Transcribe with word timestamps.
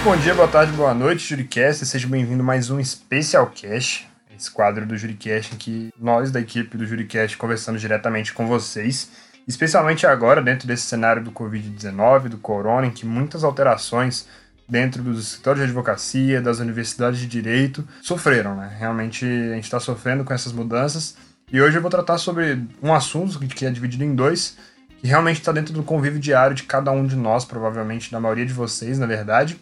Muito 0.00 0.16
bom 0.16 0.22
dia, 0.22 0.34
boa 0.34 0.48
tarde, 0.48 0.72
boa 0.72 0.94
noite, 0.94 1.28
Juricast. 1.28 1.84
Seja 1.84 2.08
bem-vindo 2.08 2.42
a 2.42 2.46
mais 2.46 2.70
um 2.70 2.82
Special 2.82 3.46
Cash, 3.48 4.06
esse 4.34 4.50
quadro 4.50 4.86
do 4.86 4.96
Juricast 4.96 5.54
em 5.54 5.58
que 5.58 5.90
nós 6.00 6.30
da 6.30 6.40
equipe 6.40 6.78
do 6.78 6.86
Juricast 6.86 7.36
conversamos 7.36 7.82
diretamente 7.82 8.32
com 8.32 8.46
vocês, 8.46 9.10
especialmente 9.46 10.06
agora 10.06 10.40
dentro 10.40 10.66
desse 10.66 10.84
cenário 10.84 11.22
do 11.22 11.30
Covid-19, 11.30 12.28
do 12.28 12.38
corona, 12.38 12.86
em 12.86 12.90
que 12.90 13.04
muitas 13.04 13.44
alterações 13.44 14.26
dentro 14.66 15.02
dos 15.02 15.22
escritórios 15.22 15.66
de 15.66 15.70
advocacia, 15.70 16.40
das 16.40 16.60
universidades 16.60 17.20
de 17.20 17.26
direito, 17.26 17.86
sofreram, 18.00 18.56
né? 18.56 18.74
Realmente 18.78 19.26
a 19.26 19.54
gente 19.56 19.64
está 19.64 19.78
sofrendo 19.78 20.24
com 20.24 20.32
essas 20.32 20.54
mudanças. 20.54 21.14
E 21.52 21.60
hoje 21.60 21.76
eu 21.76 21.82
vou 21.82 21.90
tratar 21.90 22.16
sobre 22.16 22.66
um 22.82 22.94
assunto 22.94 23.38
que 23.38 23.66
é 23.66 23.70
dividido 23.70 24.02
em 24.02 24.14
dois, 24.14 24.56
que 24.98 25.06
realmente 25.06 25.40
está 25.40 25.52
dentro 25.52 25.74
do 25.74 25.82
convívio 25.82 26.18
diário 26.18 26.56
de 26.56 26.62
cada 26.62 26.90
um 26.90 27.06
de 27.06 27.16
nós, 27.16 27.44
provavelmente 27.44 28.10
da 28.10 28.18
maioria 28.18 28.46
de 28.46 28.54
vocês, 28.54 28.98
na 28.98 29.04
verdade, 29.04 29.60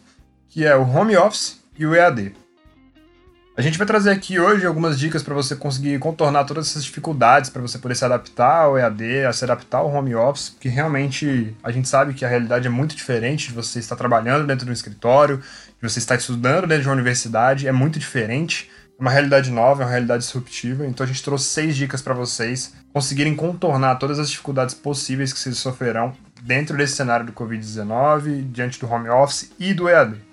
que 0.48 0.64
é 0.64 0.74
o 0.74 0.82
home 0.82 1.16
office 1.16 1.60
e 1.78 1.86
o 1.86 1.94
EAD. 1.94 2.34
A 3.58 3.60
gente 3.60 3.76
vai 3.76 3.88
trazer 3.88 4.12
aqui 4.12 4.38
hoje 4.38 4.64
algumas 4.64 4.96
dicas 4.96 5.20
para 5.20 5.34
você 5.34 5.56
conseguir 5.56 5.98
contornar 5.98 6.44
todas 6.44 6.68
essas 6.68 6.84
dificuldades, 6.84 7.50
para 7.50 7.60
você 7.60 7.76
poder 7.76 7.96
se 7.96 8.04
adaptar 8.04 8.62
ao 8.62 8.78
EAD, 8.78 9.24
a 9.26 9.32
se 9.32 9.42
adaptar 9.42 9.78
ao 9.78 9.92
home 9.92 10.14
office, 10.14 10.50
porque 10.50 10.68
realmente 10.68 11.56
a 11.60 11.72
gente 11.72 11.88
sabe 11.88 12.14
que 12.14 12.24
a 12.24 12.28
realidade 12.28 12.68
é 12.68 12.70
muito 12.70 12.94
diferente 12.94 13.48
de 13.48 13.54
você 13.54 13.80
estar 13.80 13.96
trabalhando 13.96 14.46
dentro 14.46 14.64
de 14.64 14.70
um 14.70 14.72
escritório, 14.72 15.38
de 15.38 15.88
você 15.88 15.98
estar 15.98 16.14
estudando 16.14 16.68
dentro 16.68 16.82
de 16.82 16.88
uma 16.88 16.94
universidade, 16.94 17.66
é 17.66 17.72
muito 17.72 17.98
diferente. 17.98 18.70
É 18.96 19.02
uma 19.02 19.10
realidade 19.10 19.50
nova, 19.50 19.82
é 19.82 19.86
uma 19.86 19.90
realidade 19.90 20.22
disruptiva. 20.22 20.86
Então 20.86 21.02
a 21.02 21.08
gente 21.08 21.22
trouxe 21.24 21.46
seis 21.46 21.74
dicas 21.76 22.00
para 22.00 22.14
vocês 22.14 22.74
conseguirem 22.92 23.34
contornar 23.34 23.96
todas 23.96 24.20
as 24.20 24.30
dificuldades 24.30 24.74
possíveis 24.74 25.32
que 25.32 25.38
vocês 25.40 25.58
sofrerão 25.58 26.12
dentro 26.42 26.76
desse 26.76 26.94
cenário 26.94 27.26
do 27.26 27.32
Covid-19, 27.32 28.52
diante 28.52 28.78
do 28.78 28.88
home 28.88 29.08
office 29.08 29.50
e 29.58 29.74
do 29.74 29.88
EAD. 29.88 30.27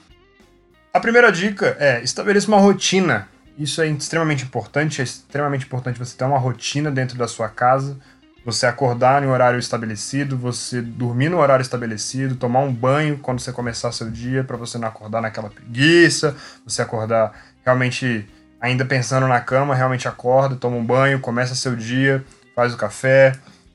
A 0.96 1.00
primeira 1.02 1.30
dica 1.30 1.76
é 1.78 2.02
estabeleça 2.02 2.48
uma 2.48 2.58
rotina. 2.58 3.28
Isso 3.60 3.82
é 3.82 3.88
extremamente 3.88 4.46
importante, 4.46 5.02
é 5.02 5.04
extremamente 5.04 5.66
importante 5.66 6.00
você 6.00 6.16
ter 6.16 6.24
uma 6.24 6.38
rotina 6.38 6.90
dentro 6.90 7.18
da 7.18 7.28
sua 7.28 7.50
casa, 7.50 7.98
você 8.46 8.66
acordar 8.66 9.22
em 9.22 9.28
horário 9.28 9.60
estabelecido, 9.60 10.38
você 10.38 10.82
dormir 10.82 11.28
no 11.28 11.40
horário 11.40 11.62
estabelecido, 11.62 12.38
tomar 12.38 12.62
um 12.62 12.74
banho 12.74 13.18
quando 13.18 13.42
você 13.42 13.52
começar 13.52 13.92
seu 13.92 14.10
dia, 14.10 14.42
para 14.46 14.56
você 14.56 14.78
não 14.78 14.88
acordar 14.88 15.22
naquela 15.22 15.50
preguiça, 15.50 16.34
você 16.66 16.82
acordar 16.82 17.34
realmente 17.66 18.26
ainda 18.62 18.86
pensando 18.86 19.28
na 19.28 19.42
cama, 19.42 19.76
realmente 19.76 20.08
acorda, 20.08 20.56
toma 20.56 20.78
um 20.78 20.86
banho, 20.86 21.20
começa 21.20 21.56
seu 21.56 21.76
dia, 21.76 22.24
faz 22.56 22.74
o 22.74 22.78
café. 22.78 23.34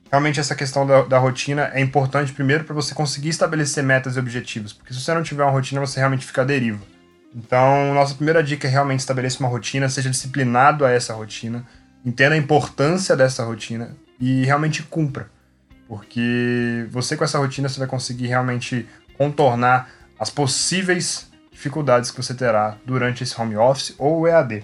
Realmente 0.09 0.39
essa 0.39 0.55
questão 0.55 0.87
da, 0.87 1.03
da 1.03 1.19
rotina 1.19 1.69
é 1.71 1.81
importante 1.81 2.33
primeiro 2.33 2.63
para 2.63 2.73
você 2.73 2.95
conseguir 2.95 3.29
estabelecer 3.29 3.83
metas 3.83 4.15
e 4.15 4.19
objetivos, 4.19 4.73
porque 4.73 4.91
se 4.91 4.99
você 4.99 5.13
não 5.13 5.21
tiver 5.21 5.43
uma 5.43 5.51
rotina, 5.51 5.79
você 5.79 5.99
realmente 5.99 6.25
fica 6.25 6.41
à 6.41 6.45
deriva. 6.45 6.90
Então, 7.33 7.93
nossa 7.93 8.13
primeira 8.13 8.43
dica 8.43 8.67
é 8.67 8.71
realmente 8.71 8.99
estabelecer 8.99 9.39
uma 9.39 9.49
rotina, 9.49 9.87
seja 9.87 10.09
disciplinado 10.09 10.85
a 10.85 10.91
essa 10.91 11.13
rotina, 11.13 11.65
entenda 12.05 12.35
a 12.35 12.37
importância 12.37 13.15
dessa 13.15 13.43
rotina 13.43 13.95
e 14.19 14.43
realmente 14.43 14.83
cumpra. 14.83 15.29
Porque 15.87 16.87
você 16.89 17.15
com 17.15 17.23
essa 17.23 17.37
rotina 17.37 17.69
você 17.69 17.79
vai 17.79 17.87
conseguir 17.87 18.27
realmente 18.27 18.87
contornar 19.17 19.89
as 20.19 20.29
possíveis 20.29 21.29
dificuldades 21.51 22.11
que 22.11 22.21
você 22.21 22.33
terá 22.33 22.77
durante 22.85 23.23
esse 23.23 23.39
home 23.39 23.55
office 23.55 23.93
ou 23.97 24.27
EAD. 24.27 24.63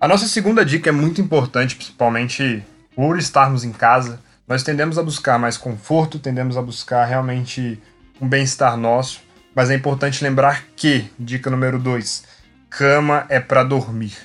A 0.00 0.06
nossa 0.06 0.26
segunda 0.26 0.64
dica 0.64 0.90
é 0.90 0.92
muito 0.92 1.20
importante, 1.20 1.74
principalmente 1.74 2.64
por 2.94 3.18
estarmos 3.18 3.64
em 3.64 3.72
casa. 3.72 4.20
Nós 4.46 4.62
tendemos 4.62 4.96
a 4.98 5.02
buscar 5.02 5.38
mais 5.38 5.56
conforto, 5.56 6.18
tendemos 6.18 6.56
a 6.56 6.62
buscar 6.62 7.04
realmente 7.04 7.82
um 8.20 8.28
bem-estar 8.28 8.76
nosso. 8.76 9.20
Mas 9.54 9.70
é 9.70 9.74
importante 9.74 10.22
lembrar 10.22 10.64
que, 10.76 11.10
dica 11.18 11.50
número 11.50 11.78
2, 11.78 12.24
cama 12.70 13.26
é 13.28 13.40
para 13.40 13.64
dormir. 13.64 14.16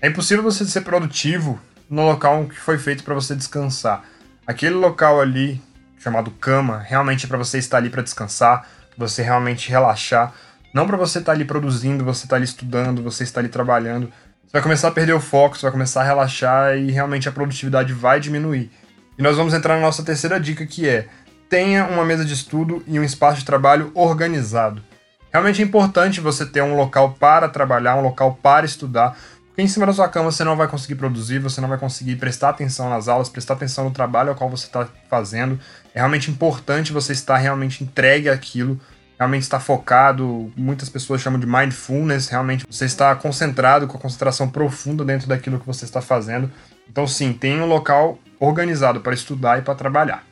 É 0.00 0.08
impossível 0.08 0.42
você 0.42 0.64
ser 0.64 0.80
produtivo 0.80 1.60
no 1.88 2.04
local 2.06 2.46
que 2.46 2.58
foi 2.58 2.78
feito 2.78 3.04
para 3.04 3.14
você 3.14 3.34
descansar. 3.34 4.04
Aquele 4.46 4.74
local 4.74 5.20
ali, 5.20 5.60
chamado 5.98 6.30
cama, 6.30 6.78
realmente 6.78 7.26
é 7.26 7.28
para 7.28 7.38
você 7.38 7.58
estar 7.58 7.76
ali 7.76 7.90
para 7.90 8.02
descansar, 8.02 8.66
você 8.96 9.22
realmente 9.22 9.70
relaxar. 9.70 10.32
Não 10.74 10.86
para 10.86 10.96
você 10.96 11.18
estar 11.18 11.32
ali 11.32 11.44
produzindo, 11.44 12.04
você 12.04 12.24
estar 12.24 12.36
ali 12.36 12.44
estudando, 12.44 13.02
você 13.02 13.24
estar 13.24 13.40
ali 13.40 13.48
trabalhando. 13.48 14.06
Você 14.42 14.52
vai 14.54 14.62
começar 14.62 14.88
a 14.88 14.92
perder 14.92 15.12
o 15.12 15.20
foco, 15.20 15.56
você 15.56 15.62
vai 15.62 15.72
começar 15.72 16.00
a 16.00 16.04
relaxar 16.04 16.76
e 16.76 16.90
realmente 16.90 17.28
a 17.28 17.32
produtividade 17.32 17.92
vai 17.92 18.18
diminuir. 18.18 18.70
E 19.18 19.22
nós 19.22 19.36
vamos 19.36 19.54
entrar 19.54 19.76
na 19.76 19.82
nossa 19.82 20.02
terceira 20.02 20.40
dica 20.40 20.66
que 20.66 20.88
é 20.88 21.06
tenha 21.52 21.84
uma 21.84 22.02
mesa 22.02 22.24
de 22.24 22.32
estudo 22.32 22.82
e 22.86 22.98
um 22.98 23.04
espaço 23.04 23.40
de 23.40 23.44
trabalho 23.44 23.90
organizado. 23.92 24.82
Realmente 25.30 25.60
é 25.60 25.64
importante 25.66 26.18
você 26.18 26.46
ter 26.46 26.62
um 26.62 26.74
local 26.74 27.14
para 27.20 27.46
trabalhar, 27.46 27.94
um 27.94 28.00
local 28.00 28.38
para 28.42 28.64
estudar, 28.64 29.18
porque 29.48 29.60
em 29.60 29.68
cima 29.68 29.84
da 29.84 29.92
sua 29.92 30.08
cama 30.08 30.32
você 30.32 30.44
não 30.44 30.56
vai 30.56 30.66
conseguir 30.66 30.94
produzir, 30.94 31.40
você 31.40 31.60
não 31.60 31.68
vai 31.68 31.76
conseguir 31.76 32.16
prestar 32.16 32.48
atenção 32.48 32.88
nas 32.88 33.06
aulas, 33.06 33.28
prestar 33.28 33.52
atenção 33.52 33.84
no 33.84 33.90
trabalho 33.90 34.30
ao 34.30 34.34
qual 34.34 34.48
você 34.48 34.64
está 34.64 34.88
fazendo. 35.10 35.60
É 35.94 35.98
realmente 35.98 36.30
importante 36.30 36.90
você 36.90 37.12
estar 37.12 37.36
realmente 37.36 37.84
entregue 37.84 38.30
àquilo, 38.30 38.80
realmente 39.18 39.42
estar 39.42 39.60
focado. 39.60 40.50
Muitas 40.56 40.88
pessoas 40.88 41.20
chamam 41.20 41.38
de 41.38 41.46
mindfulness, 41.46 42.28
realmente 42.28 42.64
você 42.66 42.86
está 42.86 43.14
concentrado, 43.14 43.86
com 43.86 43.98
a 43.98 44.00
concentração 44.00 44.48
profunda 44.48 45.04
dentro 45.04 45.28
daquilo 45.28 45.60
que 45.60 45.66
você 45.66 45.84
está 45.84 46.00
fazendo. 46.00 46.50
Então, 46.88 47.06
sim, 47.06 47.30
tenha 47.34 47.62
um 47.62 47.66
local 47.66 48.18
organizado 48.40 49.02
para 49.02 49.12
estudar 49.12 49.58
e 49.58 49.62
para 49.62 49.74
trabalhar. 49.74 50.31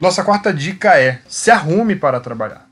Nossa 0.00 0.24
quarta 0.24 0.50
dica 0.52 0.98
é: 0.98 1.20
se 1.28 1.50
arrume 1.50 1.94
para 1.94 2.18
trabalhar. 2.20 2.66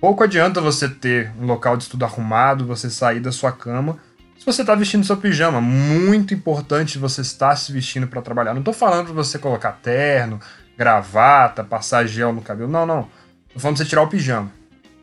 Pouco 0.00 0.24
adianta 0.24 0.58
você 0.58 0.88
ter 0.88 1.30
um 1.38 1.44
local 1.44 1.76
de 1.76 1.82
estudo 1.82 2.04
arrumado, 2.04 2.66
você 2.66 2.88
sair 2.88 3.20
da 3.20 3.30
sua 3.30 3.52
cama, 3.52 3.98
se 4.38 4.46
você 4.46 4.62
está 4.62 4.74
vestindo 4.74 5.04
seu 5.04 5.18
pijama. 5.18 5.60
Muito 5.60 6.32
importante 6.32 6.98
você 6.98 7.20
estar 7.20 7.54
se 7.56 7.70
vestindo 7.72 8.06
para 8.06 8.22
trabalhar. 8.22 8.54
Não 8.54 8.60
estou 8.60 8.72
falando 8.72 9.06
para 9.06 9.14
você 9.14 9.38
colocar 9.38 9.72
terno, 9.82 10.40
gravata, 10.78 11.62
passar 11.62 12.06
gel 12.06 12.32
no 12.32 12.40
cabelo. 12.40 12.70
Não, 12.70 12.86
não. 12.86 13.08
Estou 13.48 13.60
falando 13.60 13.76
para 13.76 13.84
você 13.84 13.90
tirar 13.90 14.02
o 14.02 14.08
pijama. 14.08 14.50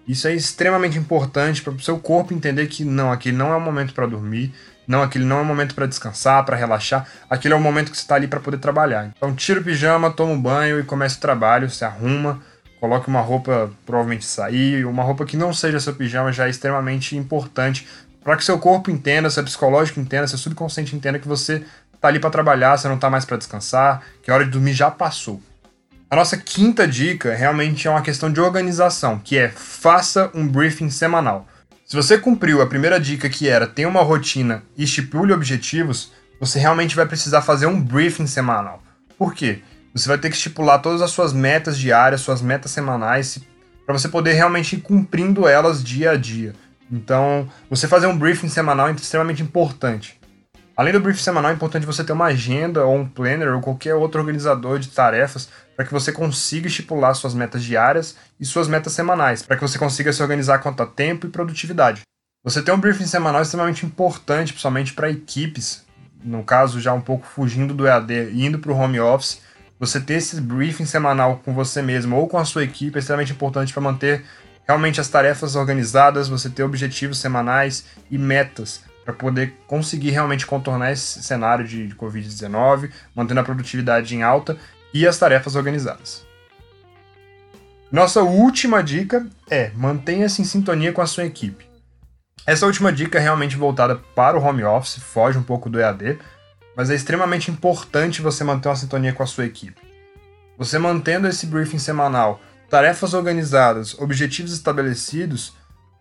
Isso 0.08 0.28
é 0.28 0.34
extremamente 0.34 0.97
importante 0.97 1.62
para 1.62 1.74
o 1.74 1.80
seu 1.80 2.00
corpo 2.00 2.34
entender 2.34 2.66
que 2.66 2.84
não, 2.84 3.12
aquele 3.12 3.38
não 3.38 3.53
é 3.53 3.56
o 3.56 3.62
momento 3.62 3.94
para 3.94 4.08
dormir, 4.08 4.53
não, 4.88 5.01
aquele 5.01 5.25
não 5.25 5.39
é 5.39 5.41
o 5.41 5.45
momento 5.45 5.75
para 5.75 5.85
descansar, 5.85 6.44
para 6.45 6.55
relaxar. 6.57 7.07
Aquele 7.29 7.53
é 7.53 7.57
o 7.57 7.59
momento 7.59 7.91
que 7.91 7.97
você 7.97 8.03
está 8.03 8.16
ali 8.16 8.27
para 8.27 8.39
poder 8.39 8.57
trabalhar. 8.57 9.11
Então, 9.16 9.33
tira 9.33 9.59
o 9.59 9.63
pijama, 9.63 10.11
toma 10.11 10.33
um 10.33 10.41
banho 10.41 10.79
e 10.79 10.83
comece 10.83 11.17
o 11.17 11.21
trabalho. 11.21 11.69
Se 11.69 11.85
arruma, 11.85 12.41
coloque 12.79 13.07
uma 13.07 13.21
roupa 13.21 13.71
provavelmente 13.85 14.25
sair, 14.25 14.85
uma 14.85 15.03
roupa 15.03 15.25
que 15.25 15.38
não 15.38 15.53
seja 15.53 15.79
seu 15.79 15.95
pijama 15.95 16.33
já 16.33 16.47
é 16.47 16.49
extremamente 16.49 17.16
importante 17.16 17.88
para 18.23 18.38
que 18.38 18.44
seu 18.44 18.57
corpo 18.57 18.89
entenda, 18.89 19.29
seu 19.29 19.44
psicológico 19.44 19.99
entenda, 19.99 20.27
seu 20.27 20.38
subconsciente 20.38 20.95
entenda 20.95 21.19
que 21.19 21.27
você 21.27 21.63
está 21.94 22.07
ali 22.07 22.19
para 22.19 22.29
trabalhar, 22.29 22.77
você 22.77 22.88
não 22.88 22.95
está 22.95 23.09
mais 23.09 23.25
para 23.25 23.38
descansar, 23.38 24.01
que 24.21 24.31
a 24.31 24.33
hora 24.33 24.45
de 24.45 24.51
dormir 24.51 24.73
já 24.73 24.89
passou. 24.89 25.41
A 26.09 26.15
nossa 26.15 26.38
quinta 26.38 26.88
dica 26.88 27.33
realmente 27.33 27.88
é 27.88 27.91
uma 27.91 28.01
questão 28.01 28.31
de 28.31 28.39
organização, 28.39 29.17
que 29.17 29.38
é 29.38 29.50
faça 29.50 30.29
um 30.33 30.47
briefing 30.47 30.89
semanal. 30.89 31.47
Se 31.85 31.97
você 31.97 32.17
cumpriu 32.17 32.61
a 32.61 32.67
primeira 32.67 32.99
dica 32.99 33.29
que 33.29 33.47
era 33.47 33.67
ter 33.67 33.85
uma 33.85 34.01
rotina 34.01 34.63
e 34.77 34.83
estipule 34.83 35.33
objetivos, 35.33 36.11
você 36.39 36.57
realmente 36.57 36.95
vai 36.95 37.05
precisar 37.05 37.41
fazer 37.41 37.65
um 37.65 37.80
briefing 37.80 38.25
semanal. 38.25 38.81
Por 39.18 39.33
quê? 39.33 39.62
Você 39.94 40.07
vai 40.07 40.18
ter 40.18 40.30
que 40.30 40.35
estipular 40.35 40.81
todas 40.81 41.01
as 41.01 41.12
suas 41.12 41.33
metas 41.33 41.77
diárias, 41.77 42.21
suas 42.21 42.41
metas 42.41 42.71
semanais, 42.71 43.39
para 43.85 43.97
você 43.97 44.07
poder 44.07 44.33
realmente 44.33 44.77
ir 44.77 44.81
cumprindo 44.81 45.47
elas 45.47 45.83
dia 45.83 46.12
a 46.12 46.18
dia. 46.18 46.53
Então, 46.91 47.50
você 47.69 47.88
fazer 47.88 48.07
um 48.07 48.18
briefing 48.18 48.50
semanal 48.50 48.88
é 48.88 48.91
extremamente 48.94 49.44
importante. 49.44 50.19
Além 50.75 50.92
do 50.92 51.00
briefing 51.00 51.22
semanal, 51.22 51.52
é 51.52 51.54
importante 51.54 51.86
você 51.86 52.04
ter 52.04 52.14
uma 52.14 52.25
agenda 52.25 52.84
ou 52.84 52.96
um 52.96 53.08
planner 53.08 53.54
ou 53.54 53.62
qualquer 53.62 53.94
outro 53.94 54.20
organizador 54.20 54.80
de 54.80 54.90
tarefas 54.90 55.48
para 55.75 55.86
que 55.86 55.94
você 55.94 56.12
consiga 56.12 56.68
estipular 56.68 57.14
suas 57.14 57.36
metas 57.36 57.64
diárias 57.64 58.16
e 58.40 58.46
suas 58.46 58.68
metas 58.68 58.94
semanais, 58.94 59.44
para 59.44 59.56
que 59.56 59.62
você 59.62 59.78
consiga 59.78 60.12
se 60.12 60.24
organizar 60.24 60.60
quanto 60.60 60.81
a 60.81 60.88
tempo 60.88 61.28
e 61.28 61.30
produtividade. 61.30 62.02
Você 62.44 62.62
ter 62.62 62.72
um 62.72 62.80
briefing 62.80 63.06
semanal 63.06 63.40
é 63.40 63.44
extremamente 63.44 63.86
importante, 63.86 64.52
principalmente 64.52 64.94
para 64.94 65.12
equipes, 65.12 65.86
no 66.24 66.44
caso 66.44 66.81
já 66.81 66.92
um 66.92 67.02
pouco 67.02 67.28
fugindo 67.28 67.74
do 67.75 67.86
EAD 67.86 68.31
e 68.31 68.44
indo 68.44 68.58
para 68.58 68.72
o 68.72 68.75
home 68.75 69.00
office. 69.00 69.42
Você 69.80 70.02
ter 70.02 70.16
esse 70.16 70.42
briefing 70.42 70.86
semanal 70.86 71.40
com 71.46 71.54
você 71.54 71.84
mesmo 71.84 72.16
ou 72.16 72.28
com 72.28 72.38
a 72.40 72.46
sua 72.46 72.64
equipe 72.64 72.98
é 72.98 73.00
extremamente 73.00 73.31
importante 73.31 73.72
para 73.72 73.81
manter 73.81 74.25
realmente 74.68 75.00
as 75.00 75.08
tarefas 75.08 75.56
organizadas, 75.56 76.28
você 76.28 76.50
ter 76.50 76.64
objetivos 76.64 77.20
semanais 77.20 77.86
e 78.10 78.18
metas 78.18 78.81
para 79.03 79.13
poder 79.13 79.53
conseguir 79.67 80.11
realmente 80.11 80.45
contornar 80.45 80.91
esse 80.91 81.21
cenário 81.21 81.67
de, 81.67 81.88
de 81.88 81.95
Covid-19, 81.95 82.91
mantendo 83.15 83.39
a 83.39 83.44
produtividade 83.44 84.15
em 84.15 84.23
alta 84.23 84.57
e 84.94 85.07
as 85.07 85.17
tarefas 85.17 85.55
organizadas. 85.55 86.25
Nossa 87.91 88.23
última 88.23 88.81
dica 88.81 89.27
é 89.50 89.71
mantenha-se 89.75 90.41
em 90.41 90.45
sintonia 90.45 90.91
com 90.91 91.01
a 91.01 91.05
sua 91.05 91.25
equipe. 91.25 91.65
Essa 92.45 92.65
última 92.65 92.91
dica 92.91 93.17
é 93.17 93.21
realmente 93.21 93.55
voltada 93.55 93.95
para 94.15 94.38
o 94.38 94.44
home 94.44 94.63
office, 94.63 94.97
foge 94.97 95.38
um 95.38 95.44
pouco 95.44 95.69
do 95.69 95.79
EAD, 95.79 96.17
mas 96.75 96.89
é 96.89 96.95
extremamente 96.95 97.51
importante 97.51 98.21
você 98.21 98.44
manter 98.44 98.67
uma 98.67 98.75
sintonia 98.75 99.13
com 99.13 99.23
a 99.23 99.27
sua 99.27 99.45
equipe. 99.45 99.81
Você 100.57 100.77
mantendo 100.77 101.27
esse 101.27 101.45
briefing 101.45 101.79
semanal, 101.79 102.41
tarefas 102.69 103.13
organizadas, 103.13 103.97
objetivos 104.00 104.51
estabelecidos, 104.51 105.53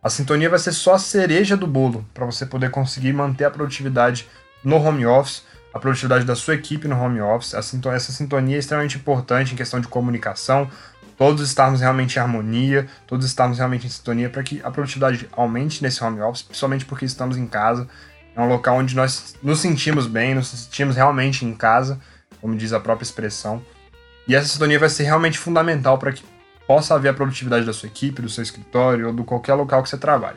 a 0.03 0.11
sintonia 0.11 0.51
vai 0.51 0.59
ser 0.59 0.73
só 0.73 0.95
a 0.95 0.99
cereja 0.99 1.57
do 1.57 1.67
bolo 1.67 2.05
para 2.13 2.27
você 2.27 2.45
poder 2.45 2.73
conseguir 2.73 3.13
manter 3.13 3.45
a 3.45 3.51
produtividade 3.51 4.29
no 4.65 4.77
home 4.77 5.07
office, 5.07 5.45
a 5.73 5.79
produtividade 5.79 6.25
da 6.25 6.35
sua 6.35 6.55
equipe 6.55 6.89
no 6.89 7.01
home 7.01 7.21
office. 7.21 7.55
Essa 7.55 8.13
sintonia 8.13 8.57
é 8.57 8.59
extremamente 8.59 8.99
importante 8.99 9.55
em 9.55 9.57
questão 9.57 9.81
de 9.81 9.87
comunicação, 9.87 10.69
todos 11.17 11.41
estarmos 11.41 11.81
realmente 11.81 12.17
em 12.17 12.19
harmonia, 12.19 12.89
todos 13.07 13.25
estarmos 13.25 13.59
realmente 13.59 13.87
em 13.87 13.91
sintonia 13.91 14.29
para 14.29 14.43
que 14.43 14.61
a 14.65 14.73
produtividade 14.73 15.29
aumente 15.37 15.81
nesse 15.81 16.03
home 16.03 16.21
office, 16.21 16.43
principalmente 16.43 16.85
porque 16.85 17.05
estamos 17.05 17.37
em 17.37 17.47
casa. 17.47 17.87
É 18.35 18.41
um 18.41 18.49
local 18.49 18.79
onde 18.79 18.97
nós 18.97 19.37
nos 19.41 19.61
sentimos 19.61 20.09
bem, 20.09 20.35
nos 20.35 20.49
sentimos 20.49 20.97
realmente 20.97 21.45
em 21.45 21.55
casa, 21.55 22.01
como 22.41 22.57
diz 22.57 22.73
a 22.73 22.81
própria 22.81 23.05
expressão. 23.05 23.63
E 24.27 24.35
essa 24.35 24.49
sintonia 24.49 24.81
vai 24.81 24.89
ser 24.89 25.05
realmente 25.05 25.39
fundamental 25.39 25.97
para 25.97 26.13
que 26.13 26.25
possa 26.67 26.95
haver 26.95 27.11
a 27.11 27.15
produtividade 27.15 27.65
da 27.65 27.73
sua 27.73 27.89
equipe, 27.89 28.23
do 28.23 28.29
seu 28.29 28.43
escritório 28.43 29.09
ou 29.09 29.13
do 29.13 29.25
qualquer 29.25 29.55
local 29.55 29.83
que 29.83 29.89
você 29.89 29.99
trabalha. 29.99 30.37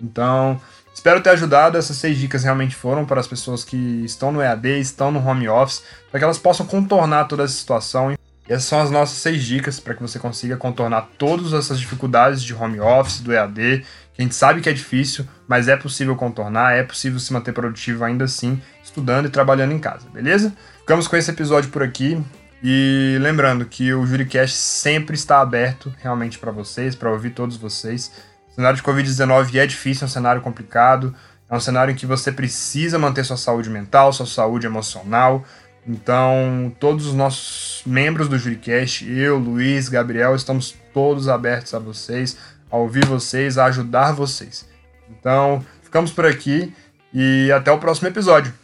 Então, 0.00 0.60
espero 0.92 1.20
ter 1.20 1.30
ajudado. 1.30 1.78
Essas 1.78 1.96
seis 1.96 2.18
dicas 2.18 2.44
realmente 2.44 2.74
foram 2.74 3.04
para 3.04 3.20
as 3.20 3.26
pessoas 3.26 3.64
que 3.64 3.76
estão 4.04 4.32
no 4.32 4.42
EAD, 4.42 4.80
estão 4.80 5.10
no 5.10 5.24
home 5.26 5.48
office, 5.48 5.82
para 6.10 6.18
que 6.18 6.24
elas 6.24 6.38
possam 6.38 6.66
contornar 6.66 7.24
toda 7.24 7.44
essa 7.44 7.54
situação. 7.54 8.12
E 8.12 8.18
essas 8.48 8.64
são 8.64 8.80
as 8.80 8.90
nossas 8.90 9.18
seis 9.18 9.42
dicas 9.42 9.80
para 9.80 9.94
que 9.94 10.02
você 10.02 10.18
consiga 10.18 10.56
contornar 10.56 11.08
todas 11.18 11.52
essas 11.52 11.78
dificuldades 11.78 12.42
de 12.42 12.54
home 12.54 12.80
office, 12.80 13.20
do 13.20 13.32
EAD, 13.32 13.84
que 14.14 14.20
a 14.20 14.22
gente 14.22 14.34
sabe 14.34 14.60
que 14.60 14.68
é 14.68 14.72
difícil, 14.72 15.26
mas 15.48 15.66
é 15.66 15.76
possível 15.76 16.14
contornar, 16.14 16.76
é 16.76 16.82
possível 16.82 17.18
se 17.18 17.32
manter 17.32 17.52
produtivo 17.52 18.04
ainda 18.04 18.26
assim, 18.26 18.60
estudando 18.82 19.26
e 19.26 19.30
trabalhando 19.30 19.72
em 19.72 19.78
casa, 19.78 20.06
beleza? 20.12 20.54
Ficamos 20.78 21.08
com 21.08 21.16
esse 21.16 21.30
episódio 21.30 21.70
por 21.70 21.82
aqui. 21.82 22.22
E 22.66 23.18
lembrando 23.20 23.66
que 23.66 23.92
o 23.92 24.06
JuriCast 24.06 24.56
sempre 24.56 25.14
está 25.14 25.42
aberto 25.42 25.94
realmente 25.98 26.38
para 26.38 26.50
vocês, 26.50 26.94
para 26.94 27.10
ouvir 27.10 27.32
todos 27.32 27.58
vocês. 27.58 28.10
O 28.50 28.54
cenário 28.54 28.78
de 28.78 28.82
Covid-19 28.82 29.56
é 29.56 29.66
difícil, 29.66 30.04
é 30.04 30.06
um 30.06 30.10
cenário 30.10 30.40
complicado, 30.40 31.14
é 31.50 31.54
um 31.54 31.60
cenário 31.60 31.92
em 31.92 31.94
que 31.94 32.06
você 32.06 32.32
precisa 32.32 32.98
manter 32.98 33.22
sua 33.22 33.36
saúde 33.36 33.68
mental, 33.68 34.14
sua 34.14 34.24
saúde 34.24 34.66
emocional. 34.66 35.44
Então, 35.86 36.74
todos 36.80 37.04
os 37.04 37.12
nossos 37.12 37.82
membros 37.84 38.28
do 38.30 38.38
JuriCast, 38.38 39.12
eu, 39.12 39.36
Luiz, 39.36 39.90
Gabriel, 39.90 40.34
estamos 40.34 40.74
todos 40.94 41.28
abertos 41.28 41.74
a 41.74 41.78
vocês, 41.78 42.38
a 42.70 42.78
ouvir 42.78 43.04
vocês, 43.04 43.58
a 43.58 43.66
ajudar 43.66 44.12
vocês. 44.12 44.66
Então, 45.10 45.62
ficamos 45.82 46.10
por 46.10 46.24
aqui 46.24 46.72
e 47.12 47.52
até 47.52 47.70
o 47.70 47.78
próximo 47.78 48.08
episódio. 48.08 48.63